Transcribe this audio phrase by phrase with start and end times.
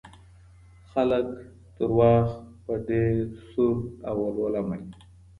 [0.91, 1.27] خلګ
[1.77, 2.25] دروغ
[2.65, 3.15] په ډیر
[3.49, 3.75] سور
[4.09, 4.91] او ولوله مني.